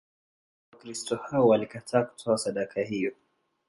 [0.73, 3.11] Wakristo hao walikataa kutoa sadaka hiyo.